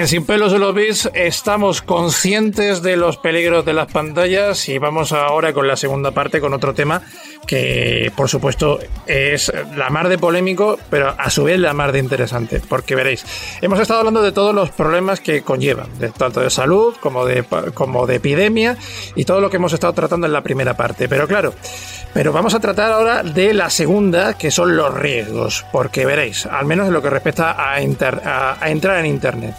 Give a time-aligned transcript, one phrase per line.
[0.00, 4.78] En Sin pelos en los bits estamos conscientes de los peligros de las pantallas y
[4.78, 7.02] vamos ahora con la segunda parte con otro tema
[7.46, 11.98] que por supuesto es la mar de polémico pero a su vez la mar de
[11.98, 13.26] interesante porque veréis
[13.60, 18.06] hemos estado hablando de todos los problemas que conllevan tanto de salud como de, como
[18.06, 18.78] de epidemia
[19.16, 21.10] y todo lo que hemos estado tratando en la primera parte.
[21.10, 21.52] Pero claro
[22.14, 26.64] pero vamos a tratar ahora de la segunda que son los riesgos porque veréis al
[26.64, 29.54] menos en lo que respecta a, a entrar en internet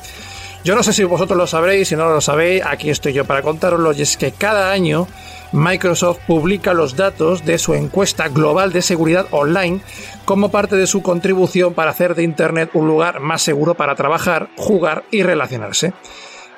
[0.63, 3.41] yo no sé si vosotros lo sabréis, si no lo sabéis, aquí estoy yo para
[3.41, 5.07] contároslo, y es que cada año
[5.51, 9.81] Microsoft publica los datos de su encuesta global de seguridad online
[10.23, 14.49] como parte de su contribución para hacer de Internet un lugar más seguro para trabajar,
[14.55, 15.93] jugar y relacionarse.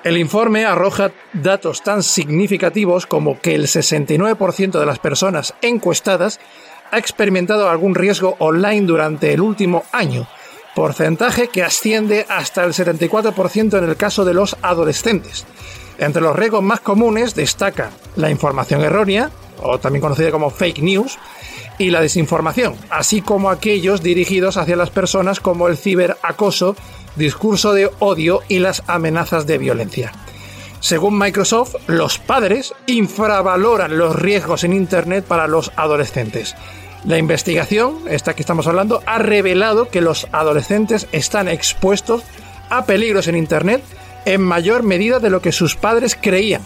[0.03, 6.41] El informe arroja datos tan significativos como que el 69% de las personas encuestadas
[6.91, 10.27] ha experimentado algún riesgo online durante el último año,
[10.75, 15.45] porcentaje que asciende hasta el 74% en el caso de los adolescentes.
[15.97, 19.29] Entre los riesgos más comunes destaca la información errónea,
[19.61, 21.17] o también conocida como fake news,
[21.77, 26.75] y la desinformación, así como aquellos dirigidos hacia las personas como el ciberacoso,
[27.15, 30.11] discurso de odio y las amenazas de violencia.
[30.79, 36.55] Según Microsoft, los padres infravaloran los riesgos en Internet para los adolescentes.
[37.05, 42.23] La investigación, esta que estamos hablando, ha revelado que los adolescentes están expuestos
[42.69, 43.83] a peligros en Internet
[44.25, 46.61] en mayor medida de lo que sus padres creían.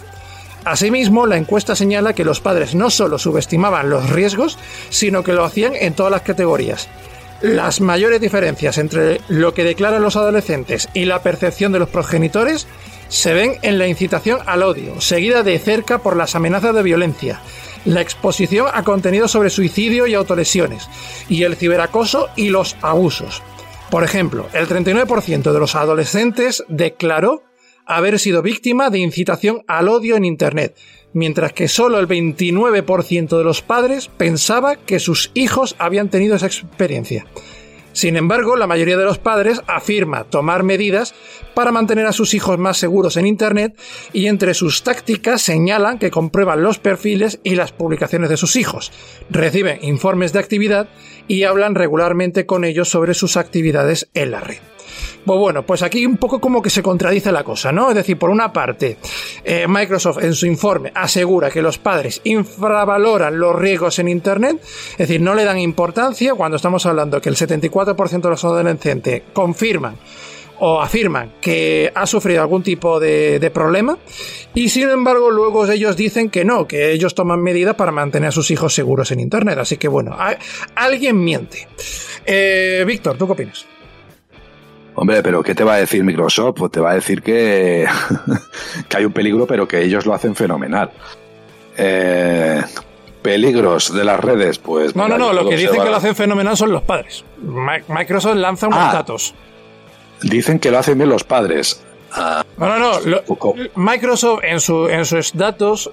[0.63, 5.43] Asimismo, la encuesta señala que los padres no solo subestimaban los riesgos, sino que lo
[5.43, 6.87] hacían en todas las categorías.
[7.41, 12.67] Las mayores diferencias entre lo que declaran los adolescentes y la percepción de los progenitores
[13.09, 17.41] se ven en la incitación al odio, seguida de cerca por las amenazas de violencia,
[17.85, 20.89] la exposición a contenido sobre suicidio y autolesiones,
[21.29, 23.41] y el ciberacoso y los abusos.
[23.89, 27.43] Por ejemplo, el 39% de los adolescentes declaró
[27.85, 30.75] haber sido víctima de incitación al odio en Internet,
[31.13, 36.47] mientras que solo el 29% de los padres pensaba que sus hijos habían tenido esa
[36.47, 37.25] experiencia.
[37.97, 41.15] Sin embargo, la mayoría de los padres afirma tomar medidas
[41.55, 43.75] para mantener a sus hijos más seguros en Internet
[44.13, 48.91] y entre sus tácticas señalan que comprueban los perfiles y las publicaciones de sus hijos,
[49.31, 50.89] reciben informes de actividad
[51.27, 54.59] y hablan regularmente con ellos sobre sus actividades en la red.
[55.25, 57.89] Pues bueno, pues aquí un poco como que se contradice la cosa, ¿no?
[57.89, 58.97] Es decir, por una parte,
[59.43, 64.59] eh, Microsoft en su informe asegura que los padres infravaloran los riesgos en Internet,
[64.91, 69.23] es decir, no le dan importancia cuando estamos hablando que el 74% de los adolescentes
[69.33, 69.95] confirman
[70.59, 73.97] o afirman que ha sufrido algún tipo de, problema
[74.53, 78.31] y sin embargo luego ellos dicen que no, que ellos toman medidas para mantener a
[78.31, 79.57] sus hijos seguros en Internet.
[79.59, 80.17] Así que bueno,
[80.75, 81.67] alguien miente.
[82.25, 83.65] Eh, Víctor, ¿tú qué opinas?
[84.99, 86.55] Hombre, pero ¿qué te va a decir Microsoft?
[86.57, 87.85] Pues te va a decir que,
[88.89, 90.89] que hay un peligro, pero que ellos lo hacen fenomenal.
[91.77, 92.63] Eh,
[93.21, 94.95] peligros de las redes, pues.
[94.95, 97.23] No, no, no, lo que dicen que lo hacen fenomenal son los padres.
[97.87, 99.35] Microsoft lanza unos ah, datos.
[100.23, 101.79] Dicen que lo hacen bien los padres.
[102.13, 103.53] Ah, no, no, no.
[103.75, 105.91] Microsoft en, su, en sus datos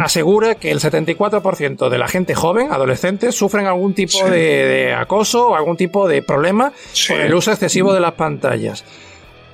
[0.00, 5.56] asegura que el 74% de la gente joven, adolescentes, sufren algún tipo de, acoso o
[5.56, 6.72] algún tipo de problema
[7.08, 8.84] por el uso excesivo de las pantallas.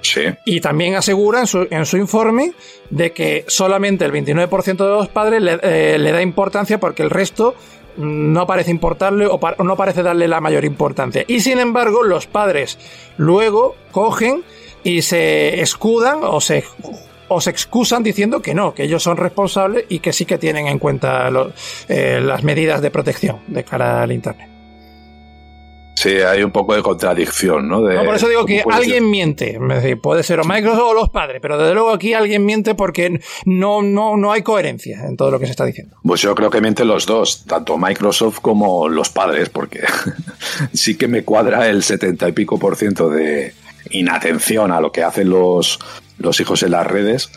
[0.01, 0.23] Sí.
[0.45, 2.53] Y también asegura en su, en su, informe
[2.91, 7.57] de que solamente el 29% de los padres eh, le, da importancia porque el resto
[7.97, 11.25] no parece importarle o, o, no parece darle la mayor importancia.
[11.27, 12.79] Y sin embargo, los padres
[13.17, 14.45] luego cogen
[14.85, 16.63] y se escudan o se
[17.29, 20.67] o se excusan diciendo que no, que ellos son responsables y que sí que tienen
[20.67, 21.31] en cuenta
[21.89, 24.57] eh, las medidas de protección de cara al Internet.
[25.97, 27.81] Sí, hay un poco de contradicción, ¿no?
[27.81, 29.59] por eso digo que alguien miente.
[30.03, 33.81] puede ser o Microsoft o los padres, pero desde luego aquí alguien miente porque no,
[33.81, 35.97] no, no hay coherencia en todo lo que se está diciendo.
[36.05, 39.85] Pues yo creo que mienten los dos, tanto Microsoft como los padres, porque
[40.75, 43.55] sí que me cuadra el setenta y pico por ciento de
[43.89, 45.79] inatención a lo que hacen los,
[46.19, 47.31] los hijos en las redes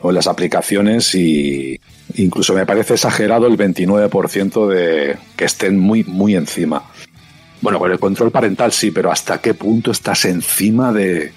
[0.00, 1.80] o en las aplicaciones y
[2.14, 6.84] incluso me parece exagerado el 29% de que estén muy muy encima.
[7.60, 11.32] Bueno, con el control parental sí, pero ¿hasta qué punto estás encima de,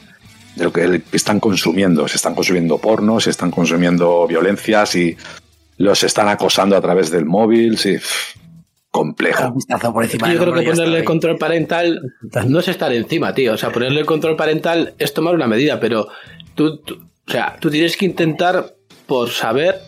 [0.56, 2.07] de lo que están consumiendo?
[2.07, 5.18] Se están consumiendo porno, se están consumiendo violencias y
[5.77, 7.97] los están acosando a través del móvil, sí.
[8.89, 9.53] compleja.
[9.68, 12.00] Yo creo que ponerle el control parental
[12.47, 13.53] no es estar encima, tío.
[13.53, 16.07] O sea, ponerle el control parental es tomar una medida, pero
[16.55, 16.81] tú,
[17.27, 19.79] o sea, tú tienes que intentar por saber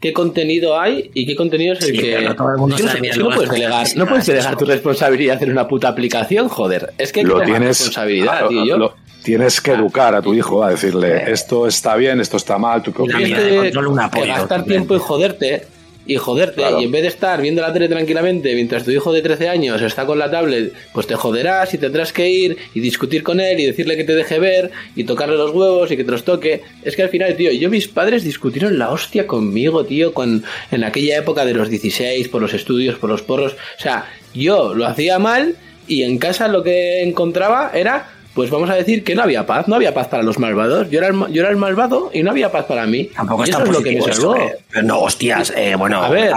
[0.00, 2.28] qué contenido hay y qué contenido es el que.
[2.28, 6.92] No, puedes delegar, no puedes delegar tu responsabilidad en una puta aplicación, joder.
[6.98, 8.94] Es que hay lo que tienes, responsabilidad, tío.
[9.22, 12.92] tienes que educar a tu hijo a decirle esto está bien, esto está mal, tú
[12.92, 13.72] qué Tienes que,
[14.12, 15.75] que gastar tiempo en joderte
[16.06, 16.62] y joderte.
[16.80, 19.82] Y en vez de estar viendo la tele tranquilamente mientras tu hijo de 13 años
[19.82, 23.60] está con la tablet, pues te joderás y tendrás que ir y discutir con él
[23.60, 26.62] y decirle que te deje ver y tocarle los huevos y que te los toque.
[26.82, 30.84] Es que al final, tío, yo mis padres discutieron la hostia conmigo, tío, con, en
[30.84, 33.52] aquella época de los 16, por los estudios, por los porros.
[33.52, 35.56] O sea, yo lo hacía mal
[35.88, 39.66] y en casa lo que encontraba era pues vamos a decir que no había paz,
[39.66, 40.90] no había paz para los malvados.
[40.90, 43.04] Yo era el, yo era el malvado y no había paz para mí.
[43.16, 44.36] Tampoco está es lo que me salvó.
[44.36, 44.58] Eh.
[44.84, 46.32] no, hostias, eh, bueno, a ver,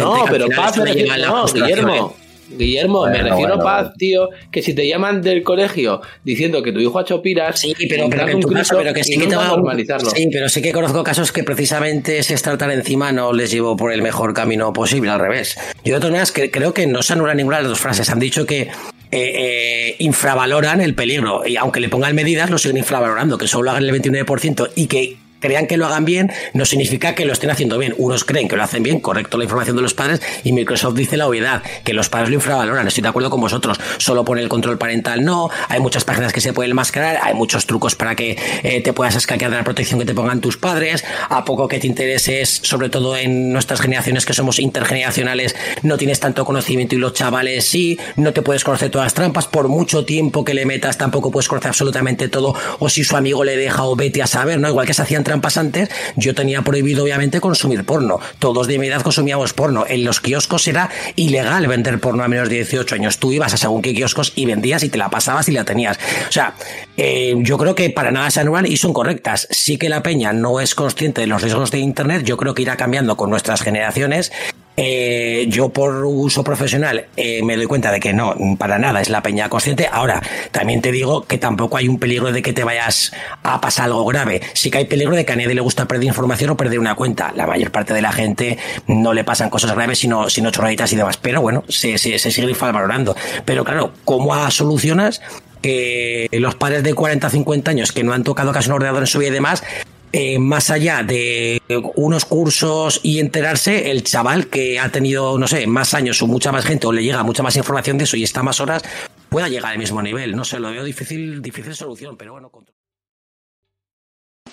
[0.00, 2.16] no, pero paz me refiero, no, Guillermo.
[2.50, 6.80] Guillermo, me refiero a paz, tío, que si te llaman del colegio diciendo que tu
[6.80, 9.48] hijo ha hecho piras, sí, pero, pero, que, pero que sí que te va a
[9.48, 10.10] normalizarlo.
[10.10, 13.92] Sí, pero sí que conozco casos que precisamente ese tratar encima no les llevo por
[13.92, 15.56] el mejor camino posible, al revés.
[15.84, 18.10] Yo de todas maneras creo que no se anula ninguna de las dos frases.
[18.10, 18.68] Han dicho que
[19.14, 21.46] eh, eh, infravaloran el peligro.
[21.46, 25.16] Y aunque le pongan medidas lo siguen infravalorando, que solo hagan el 29% y que
[25.44, 27.94] crean que lo hagan bien, no significa que lo estén haciendo bien.
[27.98, 31.18] Unos creen que lo hacen bien, correcto la información de los padres, y Microsoft dice
[31.18, 32.86] la obviedad, que los padres lo infravaloran.
[32.88, 33.78] Estoy de acuerdo con vosotros.
[33.98, 35.50] Solo pone el control parental, no.
[35.68, 39.16] Hay muchas páginas que se pueden mascarar, hay muchos trucos para que eh, te puedas
[39.16, 41.04] escaquear de la protección que te pongan tus padres.
[41.28, 46.20] A poco que te intereses, sobre todo en nuestras generaciones que somos intergeneracionales, no tienes
[46.20, 49.46] tanto conocimiento y los chavales sí, no te puedes conocer todas las trampas.
[49.46, 52.54] Por mucho tiempo que le metas, tampoco puedes conocer absolutamente todo.
[52.78, 54.68] O si su amigo le deja o vete a saber, ¿no?
[54.68, 58.20] Igual que se hacían trampas antes, yo tenía prohibido obviamente consumir porno.
[58.38, 59.84] Todos de mi edad consumíamos porno.
[59.88, 63.18] En los kioscos era ilegal vender porno a menos de 18 años.
[63.18, 65.98] Tú ibas a según qué kioscos y vendías y te la pasabas y la tenías.
[66.28, 66.54] O sea,
[66.96, 69.46] eh, yo creo que para nada se anulan y son correctas.
[69.50, 72.22] Sí que la peña no es consciente de los riesgos de Internet.
[72.24, 74.32] Yo creo que irá cambiando con nuestras generaciones
[74.76, 79.08] eh, yo por uso profesional eh, me doy cuenta de que no, para nada es
[79.08, 79.88] la peña consciente.
[79.90, 83.12] Ahora, también te digo que tampoco hay un peligro de que te vayas
[83.42, 84.40] a pasar algo grave.
[84.52, 86.94] Sí que hay peligro de que a nadie le gusta perder información o perder una
[86.96, 87.32] cuenta.
[87.36, 90.96] La mayor parte de la gente no le pasan cosas graves, sino, sino chorraditas y
[90.96, 91.18] demás.
[91.18, 93.14] Pero bueno, se, se, se sigue valorando.
[93.44, 95.20] Pero claro, ¿cómo solucionas
[95.62, 99.06] que los padres de 40 50 años que no han tocado casi un ordenador en
[99.06, 99.62] su vida y demás
[100.16, 101.60] eh, más allá de
[101.96, 106.52] unos cursos y enterarse, el chaval que ha tenido, no sé, más años o mucha
[106.52, 108.84] más gente o le llega mucha más información de eso y está más horas,
[109.28, 110.36] pueda llegar al mismo nivel.
[110.36, 112.48] No sé, lo veo difícil, difícil solución, pero bueno.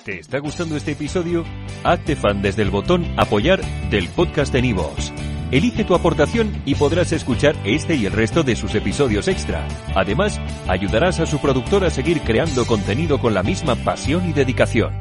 [0.04, 1.46] ¿Te está gustando este episodio?
[1.84, 3.62] Hazte fan desde el botón apoyar
[3.92, 5.14] del podcast de Nivos.
[5.52, 9.68] Elige tu aportación y podrás escuchar este y el resto de sus episodios extra.
[9.94, 15.01] Además, ayudarás a su productor a seguir creando contenido con la misma pasión y dedicación.